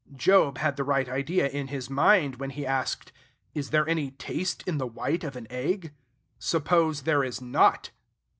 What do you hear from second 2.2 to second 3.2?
when he asked,